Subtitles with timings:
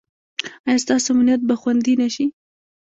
[0.67, 2.25] ایا ستاسو امنیت به خوندي نه شي؟